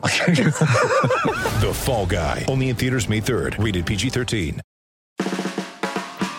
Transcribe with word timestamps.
The 1.60 1.72
Fall 1.74 2.06
Guy. 2.06 2.46
Only 2.48 2.70
in 2.70 2.76
theaters 2.76 3.06
May 3.06 3.20
3rd. 3.20 3.62
Rated 3.62 3.84
PG-13. 3.84 4.60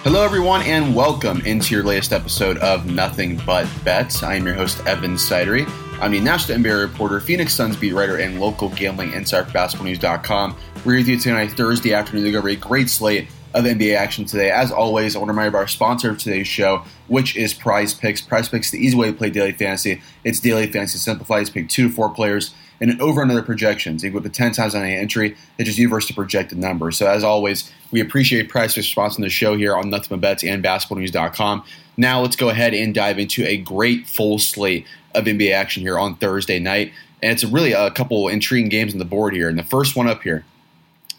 Hello, 0.03 0.23
everyone, 0.23 0.63
and 0.63 0.95
welcome 0.95 1.41
into 1.41 1.75
your 1.75 1.83
latest 1.83 2.11
episode 2.11 2.57
of 2.57 2.87
Nothing 2.87 3.39
But 3.45 3.67
Bets. 3.85 4.23
I 4.23 4.33
am 4.33 4.47
your 4.47 4.55
host, 4.55 4.83
Evan 4.87 5.13
Sidery. 5.13 5.69
I'm 6.01 6.11
the 6.11 6.19
national 6.19 6.57
NBA 6.57 6.81
reporter, 6.81 7.19
Phoenix 7.19 7.53
Suns 7.53 7.75
beat 7.75 7.93
writer, 7.93 8.17
and 8.17 8.39
local 8.39 8.69
gambling 8.69 9.13
insider 9.13 9.45
for 9.45 9.51
BasketballNews.com. 9.51 10.57
We're 10.83 10.97
with 10.97 11.07
you 11.07 11.19
tonight, 11.19 11.51
Thursday 11.51 11.93
afternoon, 11.93 12.25
to 12.25 12.31
go 12.31 12.43
a 12.47 12.55
great 12.55 12.89
slate 12.89 13.27
of 13.53 13.65
NBA 13.65 13.95
action 13.95 14.25
today. 14.25 14.49
As 14.49 14.71
always, 14.71 15.15
I 15.15 15.19
want 15.19 15.29
to 15.29 15.33
remind 15.33 15.45
you 15.45 15.49
about 15.49 15.59
our 15.59 15.67
sponsor 15.67 16.09
of 16.09 16.17
today's 16.17 16.47
show, 16.47 16.83
which 17.09 17.35
is 17.35 17.53
Prize 17.53 17.93
Picks. 17.93 18.21
Prize 18.21 18.49
Picks 18.49 18.67
is 18.67 18.71
the 18.71 18.79
easy 18.79 18.97
way 18.97 19.11
to 19.11 19.13
play 19.13 19.29
daily 19.29 19.51
fantasy. 19.51 20.01
It's 20.23 20.39
daily 20.39 20.65
fantasy 20.65 20.97
simplified. 20.97 21.41
It's 21.41 21.51
pick 21.51 21.69
two 21.69 21.89
to 21.89 21.93
four 21.93 22.09
players 22.09 22.55
and 22.81 22.99
over 22.99 23.21
under 23.21 23.35
their 23.35 23.43
projections. 23.43 24.03
Equal 24.03 24.21
to 24.21 24.29
10 24.29 24.53
times 24.53 24.75
on 24.75 24.83
any 24.83 24.95
entry. 24.95 25.37
It's 25.57 25.67
just 25.67 25.77
universe 25.77 26.07
to 26.07 26.13
projected 26.13 26.57
numbers. 26.57 26.97
So, 26.97 27.07
as 27.07 27.23
always, 27.23 27.71
we 27.91 28.01
appreciate 28.01 28.49
Prize 28.49 28.73
Picks 28.73 28.93
sponsoring 28.93 29.21
the 29.21 29.29
show 29.29 29.55
here 29.55 29.75
on 29.75 29.89
Nothing 29.89 30.09
But 30.09 30.21
Bets 30.21 30.43
and 30.43 30.63
BasketballNews.com. 30.63 31.63
Now, 31.95 32.21
let's 32.21 32.35
go 32.35 32.49
ahead 32.49 32.73
and 32.73 32.93
dive 32.93 33.19
into 33.19 33.45
a 33.45 33.57
great 33.57 34.07
full 34.07 34.39
slate 34.39 34.85
of 35.13 35.25
NBA 35.25 35.53
action 35.53 35.83
here 35.83 35.99
on 35.99 36.15
Thursday 36.15 36.57
night. 36.59 36.91
And 37.21 37.31
it's 37.31 37.43
really 37.43 37.73
a 37.73 37.91
couple 37.91 38.27
intriguing 38.27 38.69
games 38.69 38.93
on 38.93 38.99
the 38.99 39.05
board 39.05 39.33
here. 39.33 39.47
And 39.47 39.59
the 39.59 39.63
first 39.63 39.95
one 39.95 40.07
up 40.07 40.23
here 40.23 40.43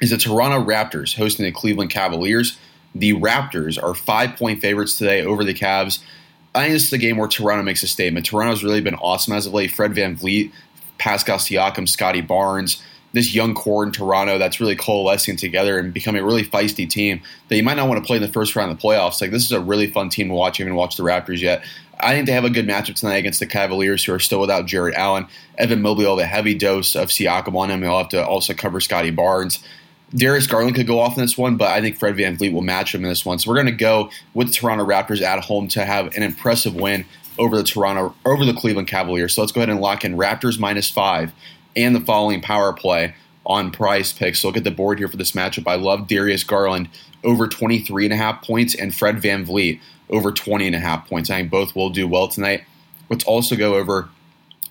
is 0.00 0.10
the 0.10 0.18
Toronto 0.18 0.64
Raptors 0.64 1.14
hosting 1.16 1.44
the 1.44 1.52
Cleveland 1.52 1.90
Cavaliers. 1.90 2.58
The 2.94 3.12
Raptors 3.12 3.80
are 3.80 3.94
five 3.94 4.36
point 4.36 4.60
favorites 4.60 4.98
today 4.98 5.22
over 5.22 5.44
the 5.44 5.54
Cavs. 5.54 6.02
I 6.54 6.64
think 6.64 6.74
this 6.74 6.86
is 6.86 6.92
a 6.92 6.98
game 6.98 7.16
where 7.16 7.28
Toronto 7.28 7.62
makes 7.62 7.82
a 7.82 7.88
statement. 7.88 8.26
Toronto's 8.26 8.62
really 8.62 8.80
been 8.80 8.96
awesome 8.96 9.32
as 9.32 9.46
of 9.46 9.54
late. 9.54 9.70
Fred 9.70 9.92
VanVleet, 9.92 10.52
Pascal 10.98 11.38
Siakam, 11.38 11.88
Scotty 11.88 12.20
Barnes, 12.20 12.82
this 13.12 13.34
young 13.34 13.54
core 13.54 13.84
in 13.84 13.92
Toronto 13.92 14.38
that's 14.38 14.60
really 14.60 14.76
coalescing 14.76 15.36
together 15.36 15.78
and 15.78 15.92
becoming 15.92 16.22
a 16.22 16.24
really 16.24 16.44
feisty 16.44 16.88
team 16.88 17.20
that 17.48 17.56
you 17.56 17.62
might 17.62 17.76
not 17.76 17.88
want 17.88 18.02
to 18.02 18.06
play 18.06 18.16
in 18.16 18.22
the 18.22 18.28
first 18.28 18.56
round 18.56 18.70
of 18.70 18.78
the 18.78 18.82
playoffs. 18.82 19.20
Like 19.20 19.30
this 19.30 19.44
is 19.44 19.52
a 19.52 19.60
really 19.60 19.86
fun 19.86 20.08
team 20.08 20.28
to 20.28 20.34
watch. 20.34 20.58
You 20.58 20.64
haven't 20.64 20.76
watched 20.76 20.96
the 20.96 21.02
Raptors 21.02 21.40
yet. 21.40 21.62
I 22.00 22.14
think 22.14 22.26
they 22.26 22.32
have 22.32 22.44
a 22.44 22.50
good 22.50 22.66
matchup 22.66 22.96
tonight 22.96 23.16
against 23.16 23.38
the 23.38 23.46
Cavaliers, 23.46 24.04
who 24.04 24.12
are 24.12 24.18
still 24.18 24.40
without 24.40 24.66
Jarrett 24.66 24.94
Allen. 24.96 25.26
Evan 25.58 25.82
Mobley 25.82 26.04
will 26.04 26.18
have 26.18 26.24
a 26.24 26.28
heavy 26.28 26.54
dose 26.54 26.96
of 26.96 27.10
Siakam 27.10 27.54
on 27.54 27.70
him. 27.70 27.82
He'll 27.82 27.98
have 27.98 28.08
to 28.08 28.26
also 28.26 28.54
cover 28.54 28.80
Scotty 28.80 29.10
Barnes. 29.10 29.62
Darius 30.14 30.46
Garland 30.46 30.74
could 30.74 30.86
go 30.86 30.98
off 30.98 31.16
in 31.16 31.22
this 31.22 31.38
one, 31.38 31.56
but 31.56 31.68
I 31.68 31.80
think 31.80 31.98
Fred 31.98 32.16
VanVleet 32.16 32.52
will 32.52 32.62
match 32.62 32.94
him 32.94 33.02
in 33.02 33.08
this 33.08 33.24
one. 33.24 33.38
So 33.38 33.50
we're 33.50 33.56
going 33.56 33.66
to 33.66 33.72
go 33.72 34.10
with 34.34 34.48
the 34.48 34.52
Toronto 34.52 34.84
Raptors 34.84 35.22
at 35.22 35.42
home 35.44 35.68
to 35.68 35.84
have 35.84 36.14
an 36.16 36.22
impressive 36.22 36.74
win 36.74 37.06
over 37.38 37.56
the 37.56 37.62
Toronto 37.62 38.14
over 38.24 38.44
the 38.44 38.54
Cleveland 38.54 38.88
Cavaliers. 38.88 39.34
So 39.34 39.42
let's 39.42 39.52
go 39.52 39.60
ahead 39.60 39.70
and 39.70 39.80
lock 39.80 40.04
in 40.04 40.16
Raptors 40.16 40.58
minus 40.58 40.90
five 40.90 41.32
and 41.76 41.94
the 41.94 42.00
following 42.00 42.40
power 42.40 42.72
play 42.72 43.14
on 43.44 43.70
prize 43.70 44.12
picks. 44.12 44.40
So 44.40 44.48
look 44.48 44.56
at 44.56 44.64
the 44.64 44.70
board 44.70 44.98
here 44.98 45.08
for 45.08 45.16
this 45.16 45.32
matchup. 45.32 45.66
I 45.66 45.74
love 45.74 46.06
Darius 46.06 46.44
Garland 46.44 46.88
over 47.24 47.48
23 47.48 48.06
and 48.06 48.14
a 48.14 48.16
half 48.16 48.42
points 48.42 48.74
and 48.74 48.94
Fred 48.94 49.16
VanVleet 49.16 49.80
over 50.10 50.32
20 50.32 50.66
and 50.66 50.76
a 50.76 50.80
half 50.80 51.08
points. 51.08 51.30
I 51.30 51.38
think 51.38 51.50
both 51.50 51.74
will 51.74 51.90
do 51.90 52.06
well 52.06 52.28
tonight. 52.28 52.64
Let's 53.08 53.24
also 53.24 53.56
go 53.56 53.74
over 53.74 54.08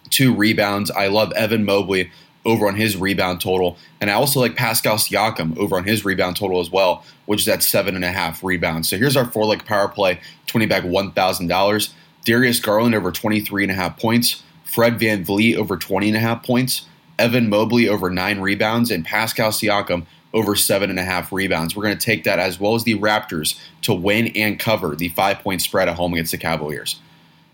two 0.10 0.36
rebounds. 0.36 0.92
I 0.92 1.08
love 1.08 1.32
Evan 1.34 1.66
Mobley 1.66 2.12
over 2.46 2.68
on 2.68 2.76
his 2.76 2.98
rebound 2.98 3.40
total. 3.40 3.78
And 4.00 4.10
I 4.10 4.14
also 4.14 4.40
like 4.40 4.56
Pascal 4.56 4.96
Siakam 4.96 5.58
over 5.58 5.76
on 5.76 5.84
his 5.84 6.04
rebound 6.04 6.38
total 6.38 6.60
as 6.60 6.72
well, 6.72 7.06
which 7.26 7.42
is 7.42 7.48
at 7.48 7.64
seven 7.64 7.96
and 7.96 8.04
a 8.04 8.12
half 8.12 8.44
rebounds. 8.44 8.90
So 8.90 8.98
here's 8.98 9.16
our 9.16 9.26
four 9.26 9.46
leg 9.46 9.64
power 9.66 9.88
play, 9.88 10.20
20 10.48 10.66
back 10.66 10.84
$1,000. 10.84 11.94
Darius 12.26 12.60
Garland 12.60 12.96
over 12.96 13.12
23 13.12 13.64
and 13.64 13.72
a 13.72 13.76
half 13.76 13.98
points. 13.98 14.44
Fred 14.64 15.00
VanVleet 15.00 15.58
over 15.58 15.78
20 15.78 16.10
and 16.10 16.18
a 16.18 16.20
half 16.20 16.44
points. 16.44 16.88
Evan 17.20 17.50
Mobley 17.50 17.88
over 17.88 18.10
nine 18.10 18.40
rebounds. 18.40 18.92
And 18.92 19.06
Pascal 19.06 19.52
Siakam 19.52 20.06
over 20.34 20.56
seven 20.56 20.90
and 20.90 21.00
a 21.00 21.04
half 21.04 21.32
rebounds. 21.32 21.76
We're 21.76 21.84
going 21.84 21.98
to 21.98 22.06
take 22.06 22.24
that 22.24 22.40
as 22.40 22.60
well 22.60 22.76
as 22.76 22.84
the 22.84 22.98
Raptors 22.98 23.60
to 23.82 23.94
win 23.94 24.28
and 24.36 24.60
cover 24.60 24.96
the 24.96 25.10
five 25.10 25.40
point 25.40 25.62
spread 25.62 25.90
at 25.90 25.96
home 25.96 26.14
against 26.14 26.32
the 26.32 26.38
Cavaliers. 26.38 27.00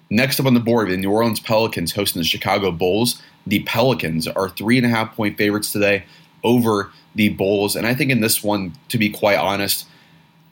Next 0.09 0.39
up 0.39 0.45
on 0.45 0.53
the 0.53 0.59
board, 0.59 0.89
the 0.89 0.97
New 0.97 1.11
Orleans 1.11 1.39
Pelicans 1.39 1.94
hosting 1.94 2.22
the 2.22 2.28
Chicago 2.28 2.72
Bulls. 2.72 3.22
The 3.45 3.63
Pelicans 3.63 4.28
are 4.28 4.49
three 4.49 4.78
and 4.78 4.85
a 4.85 4.89
half 4.89 5.16
point 5.16 5.38
favorites 5.38 5.72
today 5.72 6.05
over 6.44 6.91
the 7.16 7.29
Bulls. 7.29 7.75
And 7.75 7.85
I 7.85 7.94
think 7.94 8.11
in 8.11 8.22
this 8.22 8.44
one, 8.44 8.73
to 8.89 8.97
be 8.97 9.09
quite 9.09 9.38
honest, 9.38 9.88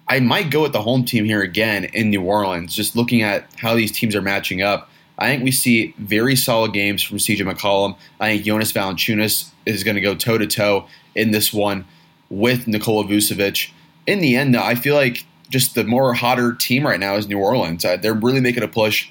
I 0.07 0.19
might 0.19 0.51
go 0.51 0.61
with 0.61 0.73
the 0.73 0.81
home 0.81 1.03
team 1.03 1.25
here 1.25 1.41
again 1.41 1.85
in 1.85 2.09
New 2.09 2.21
Orleans, 2.21 2.75
just 2.75 2.95
looking 2.95 3.23
at 3.23 3.47
how 3.57 3.75
these 3.75 3.91
teams 3.91 4.15
are 4.15 4.21
matching 4.21 4.61
up. 4.61 4.89
I 5.17 5.27
think 5.27 5.43
we 5.43 5.51
see 5.51 5.95
very 5.97 6.35
solid 6.35 6.73
games 6.73 7.01
from 7.01 7.17
CJ 7.17 7.49
McCollum. 7.51 7.97
I 8.19 8.33
think 8.33 8.45
Jonas 8.45 8.71
Valanciunas 8.71 9.49
is 9.65 9.83
going 9.83 9.95
to 9.95 10.01
go 10.01 10.13
toe 10.13 10.37
to 10.37 10.45
toe 10.45 10.87
in 11.15 11.31
this 11.31 11.53
one 11.53 11.85
with 12.29 12.67
Nikola 12.67 13.05
Vucevic. 13.05 13.71
In 14.05 14.19
the 14.19 14.35
end, 14.35 14.53
though, 14.53 14.61
I 14.61 14.75
feel 14.75 14.95
like 14.95 15.25
just 15.49 15.73
the 15.73 15.83
more 15.83 16.13
hotter 16.13 16.53
team 16.53 16.85
right 16.85 16.99
now 16.99 17.15
is 17.15 17.27
New 17.27 17.39
Orleans. 17.39 17.85
Uh, 17.85 17.97
they're 17.97 18.13
really 18.13 18.41
making 18.41 18.63
a 18.63 18.67
push 18.67 19.09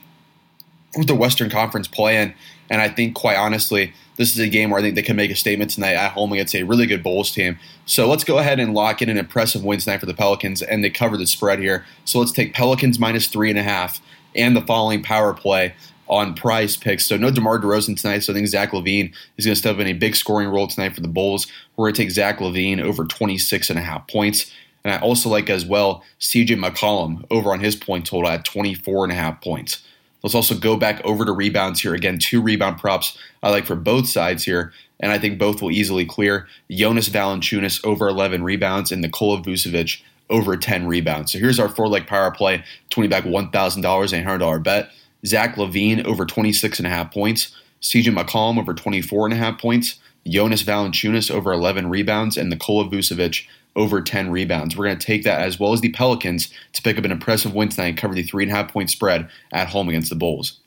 with 0.96 1.08
the 1.08 1.14
Western 1.14 1.50
Conference 1.50 1.88
plan, 1.88 2.34
and 2.70 2.80
I 2.80 2.88
think, 2.88 3.14
quite 3.14 3.36
honestly, 3.36 3.92
this 4.16 4.32
is 4.32 4.38
a 4.38 4.48
game 4.48 4.70
where 4.70 4.78
I 4.78 4.82
think 4.82 4.94
they 4.94 5.02
can 5.02 5.16
make 5.16 5.30
a 5.30 5.36
statement 5.36 5.70
tonight 5.70 5.94
at 5.94 6.12
home 6.12 6.32
against 6.32 6.54
a 6.54 6.62
really 6.62 6.86
good 6.86 7.02
Bulls 7.02 7.30
team. 7.30 7.58
So 7.86 8.08
let's 8.08 8.24
go 8.24 8.38
ahead 8.38 8.60
and 8.60 8.74
lock 8.74 9.02
in 9.02 9.08
an 9.08 9.18
impressive 9.18 9.64
win 9.64 9.80
tonight 9.80 9.98
for 9.98 10.06
the 10.06 10.14
Pelicans, 10.14 10.62
and 10.62 10.84
they 10.84 10.90
cover 10.90 11.16
the 11.16 11.26
spread 11.26 11.58
here. 11.58 11.84
So 12.04 12.18
let's 12.18 12.32
take 12.32 12.54
Pelicans 12.54 12.98
minus 12.98 13.26
three 13.26 13.50
and 13.50 13.58
a 13.58 13.62
half 13.62 14.00
and 14.34 14.56
the 14.56 14.62
following 14.62 15.02
power 15.02 15.32
play 15.32 15.74
on 16.08 16.34
prize 16.34 16.76
picks. 16.76 17.06
So 17.06 17.16
no 17.16 17.30
DeMar 17.30 17.60
DeRozan 17.60 18.00
tonight, 18.00 18.20
so 18.20 18.32
I 18.32 18.36
think 18.36 18.46
Zach 18.48 18.72
LaVine 18.72 19.12
is 19.36 19.46
going 19.46 19.54
to 19.54 19.58
step 19.58 19.78
in 19.78 19.86
a 19.86 19.94
big 19.94 20.14
scoring 20.14 20.48
role 20.48 20.66
tonight 20.66 20.94
for 20.94 21.00
the 21.00 21.08
Bulls. 21.08 21.46
We're 21.76 21.86
going 21.86 21.94
to 21.94 22.02
take 22.02 22.10
Zach 22.10 22.38
LaVine 22.38 22.80
over 22.80 23.04
26 23.04 23.70
and 23.70 23.78
a 23.78 23.82
half 23.82 24.06
points. 24.06 24.52
And 24.84 24.92
I 24.92 24.98
also 24.98 25.30
like 25.30 25.48
as 25.48 25.64
well 25.64 26.04
CJ 26.20 26.62
McCollum 26.62 27.24
over 27.30 27.52
on 27.52 27.60
his 27.60 27.74
point 27.74 28.06
total 28.06 28.28
at 28.28 28.44
24 28.44 29.04
and 29.04 29.12
a 29.12 29.16
half 29.16 29.40
points. 29.40 29.82
Let's 30.24 30.34
also 30.34 30.54
go 30.54 30.78
back 30.78 31.04
over 31.04 31.26
to 31.26 31.32
rebounds 31.32 31.82
here. 31.82 31.92
Again, 31.92 32.18
two 32.18 32.40
rebound 32.40 32.78
props 32.78 33.18
I 33.42 33.50
like 33.50 33.66
for 33.66 33.76
both 33.76 34.08
sides 34.08 34.42
here, 34.42 34.72
and 34.98 35.12
I 35.12 35.18
think 35.18 35.38
both 35.38 35.60
will 35.60 35.70
easily 35.70 36.06
clear. 36.06 36.48
Jonas 36.70 37.10
Valanciunas 37.10 37.84
over 37.84 38.08
11 38.08 38.42
rebounds 38.42 38.90
and 38.90 39.02
Nikola 39.02 39.42
Vucevic 39.42 40.00
over 40.30 40.56
10 40.56 40.86
rebounds. 40.86 41.32
So 41.32 41.38
here's 41.38 41.60
our 41.60 41.68
four 41.68 41.88
leg 41.88 42.06
power 42.06 42.30
play, 42.30 42.64
20 42.88 43.06
back 43.06 43.24
$1,000, 43.24 43.82
$800 43.82 44.62
bet. 44.62 44.90
Zach 45.26 45.56
LaVine 45.56 46.06
over 46.06 46.24
26 46.24 46.78
and 46.78 46.86
a 46.86 46.90
half 46.90 47.12
points. 47.12 47.54
CJ 47.82 48.16
McCollum 48.16 48.58
over 48.58 48.72
24 48.72 49.26
and 49.26 49.34
a 49.34 49.36
half 49.36 49.60
points. 49.60 49.98
Jonas 50.26 50.62
Valanciunas 50.62 51.30
over 51.30 51.52
11 51.52 51.90
rebounds 51.90 52.38
and 52.38 52.48
Nikola 52.48 52.88
Vucevic 52.88 53.46
over 53.76 54.00
10 54.00 54.30
rebounds. 54.30 54.76
We're 54.76 54.86
going 54.86 54.98
to 54.98 55.06
take 55.06 55.24
that 55.24 55.42
as 55.42 55.58
well 55.58 55.72
as 55.72 55.80
the 55.80 55.90
Pelicans 55.90 56.48
to 56.72 56.82
pick 56.82 56.98
up 56.98 57.04
an 57.04 57.12
impressive 57.12 57.54
win 57.54 57.68
tonight 57.68 57.88
and 57.88 57.96
cover 57.98 58.14
the 58.14 58.22
three 58.22 58.44
and 58.44 58.52
a 58.52 58.54
half 58.54 58.72
point 58.72 58.90
spread 58.90 59.28
at 59.52 59.68
home 59.68 59.88
against 59.88 60.10
the 60.10 60.16
Bulls. 60.16 60.60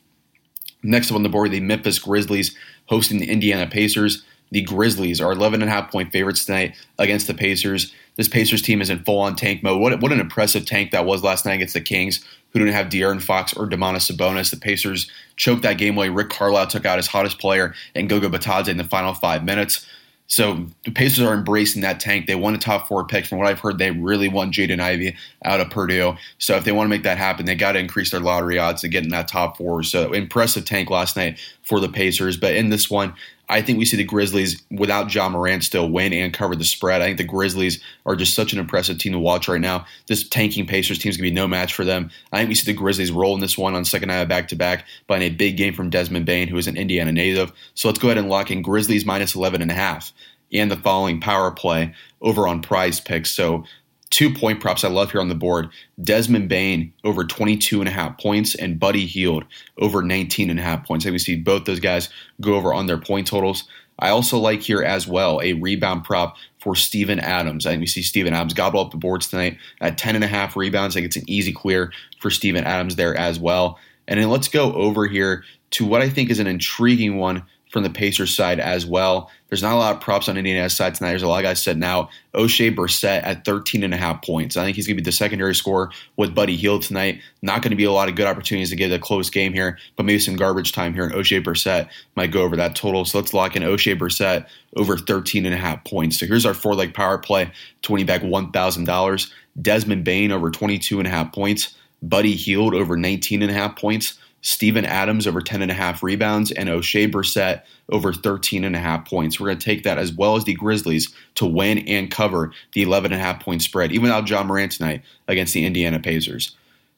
Next 0.83 1.09
up 1.09 1.15
on 1.15 1.23
the 1.23 1.29
board, 1.29 1.51
the 1.51 1.59
Memphis 1.59 1.99
Grizzlies 1.99 2.55
hosting 2.87 3.19
the 3.19 3.29
Indiana 3.29 3.67
Pacers. 3.67 4.23
The 4.51 4.61
Grizzlies 4.61 5.19
are 5.19 5.31
11 5.31 5.61
and 5.61 5.69
a 5.69 5.73
half 5.73 5.91
point 5.91 6.11
favorites 6.11 6.45
tonight 6.45 6.75
against 6.97 7.27
the 7.27 7.33
Pacers. 7.33 7.93
This 8.15 8.27
Pacers 8.27 8.61
team 8.61 8.81
is 8.81 8.89
in 8.89 9.03
full 9.03 9.19
on 9.19 9.35
tank 9.35 9.61
mode. 9.61 9.81
What, 9.81 9.99
what 10.01 10.11
an 10.11 10.19
impressive 10.19 10.65
tank 10.65 10.91
that 10.91 11.05
was 11.05 11.23
last 11.23 11.45
night 11.45 11.55
against 11.55 11.73
the 11.73 11.81
Kings, 11.81 12.23
who 12.51 12.59
didn't 12.59 12.73
have 12.73 12.87
De'Aaron 12.87 13.21
Fox 13.21 13.53
or 13.53 13.67
Domantas 13.67 14.09
Sabonis. 14.09 14.49
The 14.49 14.57
Pacers 14.57 15.11
choked 15.35 15.63
that 15.63 15.77
game 15.77 15.97
away. 15.97 16.09
Rick 16.09 16.29
Carlisle 16.29 16.67
took 16.67 16.85
out 16.85 16.97
his 16.97 17.07
hottest 17.07 17.39
player 17.39 17.73
and 17.93 18.09
Goga 18.09 18.29
Bitadze 18.29 18.69
in 18.69 18.77
the 18.77 18.83
final 18.83 19.13
five 19.13 19.43
minutes. 19.43 19.85
So 20.27 20.65
the 20.83 20.91
Pacers 20.91 21.25
are 21.25 21.33
embracing 21.33 21.81
that 21.83 21.99
tank. 21.99 22.27
They 22.27 22.35
won 22.35 22.53
a 22.53 22.57
top 22.57 22.87
four 22.87 23.05
pick. 23.05 23.25
From 23.25 23.37
what 23.37 23.47
I've 23.47 23.59
heard, 23.59 23.77
they 23.77 23.91
really 23.91 24.27
want 24.27 24.53
Jaden 24.53 24.81
Ivey 24.81 25.15
out 25.45 25.61
of 25.61 25.69
Purdue. 25.69 26.15
So 26.37 26.55
if 26.55 26.65
they 26.65 26.73
want 26.73 26.85
to 26.85 26.89
make 26.89 27.03
that 27.03 27.17
happen, 27.17 27.45
they 27.45 27.55
got 27.55 27.71
to 27.73 27.79
increase 27.79 28.11
their 28.11 28.19
lottery 28.19 28.59
odds 28.59 28.81
to 28.81 28.89
get 28.89 29.03
in 29.03 29.09
that 29.09 29.29
top 29.29 29.57
four. 29.57 29.83
So 29.83 30.11
impressive 30.11 30.65
tank 30.65 30.89
last 30.89 31.15
night 31.15 31.39
for 31.63 31.79
the 31.79 31.89
Pacers. 31.89 32.35
But 32.35 32.55
in 32.55 32.69
this 32.69 32.89
one, 32.89 33.13
I 33.49 33.61
think 33.61 33.77
we 33.77 33.85
see 33.85 33.97
the 33.97 34.03
Grizzlies 34.03 34.61
without 34.71 35.13
Ja 35.13 35.29
Morant 35.29 35.63
still 35.63 35.89
win 35.89 36.11
and 36.11 36.33
cover 36.33 36.55
the 36.55 36.65
spread. 36.65 37.01
I 37.01 37.05
think 37.05 37.17
the 37.17 37.23
Grizzlies 37.23 37.81
are 38.05 38.15
just 38.15 38.33
such 38.33 38.51
an 38.51 38.59
impressive 38.59 38.97
team 38.97 39.13
to 39.13 39.19
watch 39.19 39.47
right 39.47 39.61
now. 39.61 39.85
This 40.07 40.27
tanking 40.27 40.67
Pacers 40.67 40.99
team 40.99 41.09
is 41.09 41.17
going 41.17 41.29
to 41.29 41.31
be 41.31 41.35
no 41.35 41.47
match 41.47 41.73
for 41.73 41.85
them. 41.85 42.09
I 42.33 42.37
think 42.37 42.49
we 42.49 42.55
see 42.55 42.71
the 42.71 42.77
Grizzlies 42.77 43.11
roll 43.11 43.35
in 43.35 43.39
this 43.39 43.57
one 43.57 43.73
on 43.73 43.85
second 43.85 44.09
night 44.09 44.17
of 44.17 44.27
back 44.27 44.49
to 44.49 44.55
back 44.55 44.85
by 45.07 45.19
a 45.19 45.29
big 45.29 45.55
game 45.55 45.73
from 45.73 45.89
Desmond 45.89 46.25
Bane, 46.25 46.47
who 46.49 46.57
is 46.57 46.67
an 46.67 46.77
Indiana 46.77 47.11
native. 47.11 47.53
So 47.73 47.87
let's 47.87 47.99
go 47.99 48.09
ahead 48.09 48.17
and 48.17 48.29
lock 48.29 48.51
in 48.51 48.61
Grizzlies 48.61 49.05
minus 49.05 49.35
11 49.35 49.61
and 49.61 49.71
a 49.71 49.75
half 49.75 50.11
and 50.53 50.71
the 50.71 50.77
following 50.77 51.19
power 51.19 51.51
play 51.51 51.93
over 52.21 52.47
on 52.47 52.61
prize 52.61 52.99
picks. 52.99 53.31
So 53.31 53.65
two 54.09 54.33
point 54.33 54.59
props 54.59 54.83
I 54.83 54.89
love 54.89 55.11
here 55.11 55.21
on 55.21 55.29
the 55.29 55.35
board. 55.35 55.69
Desmond 56.01 56.49
Bane 56.49 56.93
over 57.03 57.23
22 57.23 57.79
and 57.79 57.89
a 57.89 57.91
half 57.91 58.17
points 58.17 58.55
and 58.55 58.79
Buddy 58.79 59.05
Hield 59.05 59.45
over 59.77 60.01
19 60.01 60.49
and 60.49 60.59
a 60.59 60.63
half 60.63 60.85
points. 60.85 61.05
I 61.05 61.07
think 61.07 61.13
we 61.13 61.19
see 61.19 61.35
both 61.35 61.65
those 61.65 61.79
guys 61.79 62.09
go 62.41 62.55
over 62.55 62.73
on 62.73 62.87
their 62.87 62.97
point 62.97 63.27
totals. 63.27 63.65
I 63.99 64.09
also 64.09 64.37
like 64.37 64.61
here 64.61 64.83
as 64.83 65.07
well 65.07 65.41
a 65.41 65.53
rebound 65.53 66.03
prop 66.03 66.37
for 66.59 66.75
Steven 66.75 67.19
Adams. 67.19 67.65
I 67.65 67.71
think 67.71 67.81
we 67.81 67.87
see 67.87 68.01
Steven 68.01 68.33
Adams 68.33 68.53
gobble 68.53 68.79
up 68.79 68.91
the 68.91 68.97
boards 68.97 69.27
tonight 69.27 69.57
at 69.81 69.97
10 69.97 70.15
and 70.15 70.23
a 70.23 70.27
half 70.27 70.55
rebounds. 70.55 70.95
I 70.95 70.99
think 70.99 71.07
it's 71.07 71.17
an 71.17 71.29
easy 71.29 71.51
clear 71.51 71.91
for 72.19 72.29
Steven 72.29 72.63
Adams 72.63 72.95
there 72.95 73.15
as 73.15 73.39
well. 73.39 73.79
And 74.07 74.19
then 74.19 74.29
let's 74.29 74.47
go 74.47 74.73
over 74.73 75.07
here 75.07 75.43
to 75.71 75.85
what 75.85 76.01
I 76.01 76.09
think 76.09 76.29
is 76.29 76.39
an 76.39 76.47
intriguing 76.47 77.17
one 77.17 77.43
from 77.71 77.83
the 77.83 77.89
Pacers 77.89 78.33
side 78.33 78.59
as 78.59 78.85
well. 78.85 79.29
There's 79.49 79.61
not 79.61 79.73
a 79.73 79.77
lot 79.77 79.95
of 79.95 80.01
props 80.01 80.27
on 80.27 80.37
Indiana's 80.37 80.75
side 80.75 80.95
tonight. 80.95 81.09
There's 81.09 81.23
a 81.23 81.27
lot 81.27 81.39
of 81.39 81.43
guys 81.43 81.61
sitting 81.61 81.83
out. 81.83 82.09
Oshae 82.33 82.75
Brissett 82.75 83.23
at 83.23 83.45
13 83.45 83.83
and 83.83 83.93
a 83.93 83.97
half 83.97 84.21
points. 84.21 84.57
I 84.57 84.63
think 84.63 84.75
he's 84.75 84.87
going 84.87 84.97
to 84.97 85.01
be 85.01 85.05
the 85.05 85.11
secondary 85.11 85.55
scorer 85.55 85.91
with 86.17 86.35
Buddy 86.35 86.55
Hield 86.55 86.81
tonight. 86.81 87.21
Not 87.41 87.61
going 87.61 87.71
to 87.71 87.77
be 87.77 87.85
a 87.85 87.91
lot 87.91 88.09
of 88.09 88.15
good 88.15 88.27
opportunities 88.27 88.69
to 88.71 88.75
get 88.75 88.91
a 88.91 88.99
close 88.99 89.29
game 89.29 89.53
here, 89.53 89.77
but 89.95 90.05
maybe 90.05 90.19
some 90.19 90.35
garbage 90.35 90.71
time 90.71 90.93
here. 90.93 91.05
And 91.05 91.13
Oshae 91.13 91.43
Brissett 91.43 91.89
might 92.15 92.31
go 92.31 92.43
over 92.43 92.55
that 92.55 92.75
total. 92.75 93.05
So 93.05 93.19
let's 93.19 93.33
lock 93.33 93.55
in 93.55 93.63
Oshae 93.63 93.97
Brissett 93.97 94.47
over 94.75 94.97
13 94.97 95.45
and 95.45 95.55
a 95.55 95.57
half 95.57 95.83
points. 95.85 96.19
So 96.19 96.25
here's 96.25 96.45
our 96.45 96.53
four 96.53 96.75
leg 96.75 96.93
power 96.93 97.17
play, 97.17 97.51
20 97.83 98.03
back 98.03 98.21
$1,000. 98.21 99.31
Desmond 99.61 100.03
Bane 100.03 100.31
over 100.31 100.51
22 100.51 100.99
and 100.99 101.07
a 101.07 101.11
half 101.11 101.33
points. 101.33 101.75
Buddy 102.03 102.35
Hield 102.35 102.75
over 102.75 102.95
19 102.95 103.41
and 103.41 103.51
a 103.51 103.53
half 103.53 103.75
points. 103.75 104.19
Steven 104.47 104.85
Adams 104.85 105.27
over 105.27 105.41
10 105.41 105.61
and 105.61 105.69
a 105.69 105.73
half 105.73 106.01
rebounds, 106.01 106.51
and 106.51 106.69
Oshae 106.69 107.11
Brissett 107.11 107.63
over 107.89 108.13
13 108.13 108.63
and 108.63 108.77
a 108.77 108.79
half 108.79 109.05
points. 109.05 109.41
We're 109.41 109.47
going 109.47 109.57
to 109.57 109.65
take 109.65 109.83
that 109.83 109.97
as 109.97 110.13
well 110.13 110.37
as 110.37 110.45
the 110.45 110.53
Grizzlies 110.53 111.13
to 111.35 111.45
win 111.45 111.79
and 111.79 112.09
cover 112.09 112.53
the 112.71 112.83
11 112.83 113.11
and 113.11 113.21
a 113.21 113.23
half 113.23 113.43
point 113.43 113.61
spread, 113.61 113.91
even 113.91 114.03
without 114.03 114.29
Ja 114.29 114.45
Morant 114.45 114.71
tonight 114.71 115.01
against 115.27 115.53
the 115.53 115.65
Indiana 115.65 115.99
Pacers. 115.99 116.55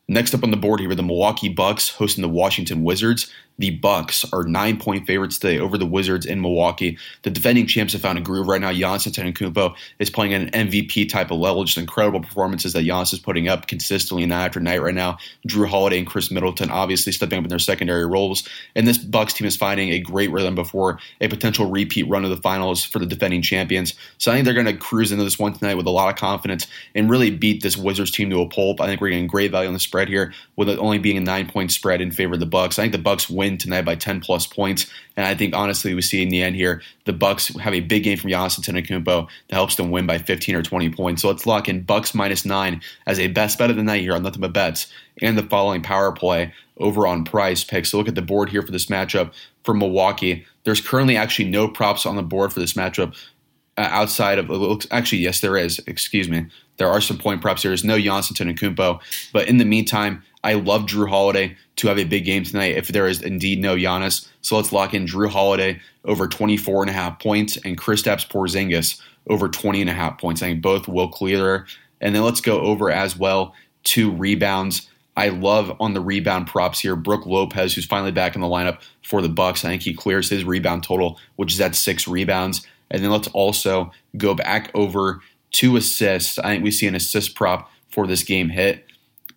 Next 0.07 0.35
up 0.35 0.43
on 0.43 0.51
the 0.51 0.57
board 0.57 0.79
here 0.79 0.91
are 0.91 0.95
the 0.95 1.01
Milwaukee 1.01 1.49
Bucks 1.49 1.89
hosting 1.89 2.21
the 2.21 2.29
Washington 2.29 2.83
Wizards. 2.83 3.33
The 3.59 3.71
Bucks 3.71 4.25
are 4.31 4.43
nine 4.45 4.79
point 4.79 5.05
favorites 5.05 5.37
today 5.37 5.59
over 5.59 5.77
the 5.77 5.85
Wizards 5.85 6.25
in 6.25 6.39
Milwaukee. 6.41 6.97
The 7.23 7.29
defending 7.29 7.67
champs 7.67 7.91
have 7.91 8.01
found 8.01 8.17
a 8.17 8.21
groove 8.21 8.47
right 8.47 8.61
now. 8.61 8.71
Giannis 8.71 9.05
Antetokounmpo 9.05 9.75
is 9.99 10.09
playing 10.09 10.33
at 10.33 10.41
an 10.41 10.69
MVP 10.69 11.09
type 11.09 11.29
of 11.29 11.39
level. 11.39 11.65
Just 11.65 11.77
incredible 11.77 12.21
performances 12.21 12.71
that 12.71 12.85
Giannis 12.85 13.11
is 13.11 13.19
putting 13.19 13.49
up 13.49 13.67
consistently 13.67 14.25
night 14.25 14.45
after 14.45 14.61
night 14.61 14.81
right 14.81 14.95
now. 14.95 15.17
Jrue 15.45 15.67
Holiday 15.67 15.99
and 15.99 16.07
Khris 16.07 16.31
Middleton 16.31 16.71
obviously 16.71 17.11
stepping 17.11 17.37
up 17.37 17.43
in 17.43 17.49
their 17.49 17.59
secondary 17.59 18.05
roles, 18.05 18.47
and 18.75 18.87
this 18.87 18.97
Bucks 18.97 19.33
team 19.33 19.45
is 19.45 19.57
finding 19.57 19.89
a 19.89 19.99
great 19.99 20.31
rhythm 20.31 20.55
before 20.55 20.99
a 21.19 21.27
potential 21.27 21.69
repeat 21.69 22.07
run 22.07 22.23
of 22.23 22.29
the 22.29 22.37
finals 22.37 22.85
for 22.85 22.99
the 22.99 23.05
defending 23.05 23.41
champions. 23.41 23.93
So 24.19 24.31
I 24.31 24.35
think 24.35 24.45
they're 24.45 24.53
going 24.53 24.67
to 24.67 24.77
cruise 24.77 25.11
into 25.11 25.25
this 25.25 25.37
one 25.37 25.51
tonight 25.51 25.75
with 25.75 25.85
a 25.85 25.91
lot 25.91 26.07
of 26.07 26.15
confidence 26.15 26.65
and 26.95 27.09
really 27.09 27.29
beat 27.29 27.61
this 27.61 27.75
Wizards 27.75 28.11
team 28.11 28.29
to 28.29 28.39
a 28.39 28.47
pulp. 28.47 28.79
I 28.79 28.85
think 28.85 29.01
we're 29.01 29.09
getting 29.09 29.27
great 29.27 29.51
value 29.51 29.67
on 29.67 29.73
the 29.73 29.79
spread 29.79 30.07
here, 30.07 30.33
with 30.55 30.69
it 30.69 30.79
only 30.79 30.99
being 30.99 31.17
a 31.17 31.21
nine 31.21 31.49
point 31.49 31.73
spread 31.73 31.99
in 31.99 32.11
favor 32.11 32.35
of 32.35 32.39
the 32.39 32.45
Bucks. 32.45 32.79
I 32.79 32.83
think 32.83 32.93
the 32.93 32.99
Bucks 32.99 33.29
win 33.29 33.48
win 33.49 33.57
tonight 33.57 33.81
by 33.81 33.95
10 33.95 34.21
plus 34.21 34.45
points. 34.45 34.85
And 35.17 35.25
I 35.25 35.35
think 35.35 35.55
honestly, 35.55 35.93
we 35.93 36.01
see 36.01 36.21
in 36.21 36.29
the 36.29 36.41
end 36.41 36.55
here, 36.55 36.81
the 37.05 37.13
Bucks 37.13 37.47
have 37.57 37.73
a 37.73 37.79
big 37.79 38.03
game 38.03 38.17
from 38.17 38.29
Giannis 38.29 38.59
Antetokounmpo 38.59 39.27
that 39.47 39.55
helps 39.55 39.75
them 39.75 39.91
win 39.91 40.05
by 40.05 40.17
15 40.17 40.55
or 40.55 40.63
20 40.63 40.89
points. 40.91 41.21
So 41.21 41.27
let's 41.29 41.45
lock 41.45 41.67
in 41.67 41.81
Bucks 41.81 42.13
minus 42.13 42.45
nine 42.45 42.81
as 43.07 43.19
a 43.19 43.27
best 43.27 43.57
bet 43.57 43.69
of 43.69 43.75
the 43.75 43.83
night 43.83 44.01
here 44.01 44.13
on 44.13 44.23
Nothing 44.23 44.41
But 44.41 44.53
Bets 44.53 44.91
and 45.21 45.37
the 45.37 45.43
following 45.43 45.81
power 45.81 46.11
play 46.11 46.53
over 46.77 47.07
on 47.07 47.25
Prize 47.25 47.63
Picks. 47.63 47.89
So 47.89 47.97
look 47.97 48.07
at 48.07 48.15
the 48.15 48.21
board 48.21 48.49
here 48.49 48.61
for 48.61 48.71
this 48.71 48.85
matchup 48.85 49.33
for 49.63 49.73
Milwaukee. 49.73 50.45
There's 50.63 50.81
currently 50.81 51.17
actually 51.17 51.49
no 51.49 51.67
props 51.67 52.05
on 52.05 52.15
the 52.15 52.23
board 52.23 52.53
for 52.53 52.59
this 52.59 52.73
matchup 52.73 53.15
uh, 53.77 53.87
outside 53.91 54.39
of 54.39 54.51
actually 54.91 55.19
yes 55.19 55.39
there 55.39 55.55
is 55.55 55.79
excuse 55.87 56.27
me 56.27 56.45
there 56.79 56.89
are 56.89 56.99
some 56.99 57.17
point 57.17 57.41
props 57.41 57.61
there 57.61 57.73
is 57.73 57.83
no 57.83 57.97
Giannis 57.97 58.33
Antetokounmpo 58.33 58.99
but 59.31 59.47
in 59.47 59.57
the 59.57 59.65
meantime 59.65 60.23
I 60.43 60.53
love 60.53 60.83
Jrue 60.83 61.09
Holiday 61.09 61.57
to 61.77 61.87
have 61.87 61.99
a 61.99 62.05
big 62.05 62.25
game 62.25 62.43
tonight 62.43 62.77
if 62.77 62.87
there 62.87 63.07
is 63.07 63.21
indeed 63.21 63.59
no 63.59 63.75
Giannis. 63.75 64.27
So 64.41 64.55
let's 64.55 64.71
lock 64.71 64.93
in 64.93 65.05
Jrue 65.05 65.29
Holiday 65.29 65.81
over 66.05 66.27
24 66.27 66.83
and 66.83 66.89
a 66.89 66.93
half 66.93 67.19
points 67.19 67.57
and 67.57 67.77
Kristaps 67.77 68.27
Porzingis 68.27 69.01
over 69.29 69.49
20 69.49 69.81
and 69.81 69.89
a 69.89 69.93
half 69.93 70.17
points. 70.17 70.41
I 70.41 70.47
think 70.47 70.61
both 70.61 70.87
will 70.87 71.09
clear. 71.09 71.67
And 71.99 72.15
then 72.15 72.23
let's 72.23 72.41
go 72.41 72.61
over 72.61 72.89
as 72.89 73.17
well 73.17 73.53
two 73.83 74.11
rebounds. 74.11 74.89
I 75.17 75.29
love 75.29 75.75
on 75.81 75.93
the 75.93 75.99
rebound 75.99 76.47
props 76.47 76.79
here. 76.79 76.95
Brook 76.95 77.25
Lopez, 77.25 77.75
who's 77.75 77.85
finally 77.85 78.11
back 78.11 78.35
in 78.35 78.41
the 78.41 78.47
lineup 78.47 78.79
for 79.03 79.21
the 79.21 79.27
Bucks. 79.27 79.65
I 79.65 79.69
think 79.69 79.81
he 79.81 79.93
clears 79.93 80.29
his 80.29 80.45
rebound 80.45 80.83
total, 80.83 81.19
which 81.35 81.51
is 81.51 81.59
at 81.59 81.75
six 81.75 82.07
rebounds. 82.07 82.65
And 82.89 83.03
then 83.03 83.11
let's 83.11 83.27
also 83.29 83.91
go 84.17 84.33
back 84.33 84.71
over 84.73 85.21
two 85.51 85.75
assists. 85.75 86.39
I 86.39 86.51
think 86.51 86.63
we 86.63 86.71
see 86.71 86.87
an 86.87 86.95
assist 86.95 87.35
prop 87.35 87.71
for 87.89 88.07
this 88.07 88.23
game 88.23 88.49
hit. 88.49 88.85